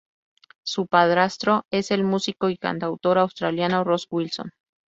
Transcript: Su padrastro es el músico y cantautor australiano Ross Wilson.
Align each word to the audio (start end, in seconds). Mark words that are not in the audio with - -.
Su 0.63 0.87
padrastro 0.87 1.67
es 1.69 1.91
el 1.91 2.03
músico 2.03 2.49
y 2.49 2.57
cantautor 2.57 3.19
australiano 3.19 3.83
Ross 3.83 4.07
Wilson. 4.09 4.49